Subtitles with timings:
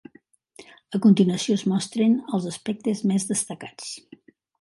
[0.99, 3.93] A continuació es mostren els aspectes més destacats.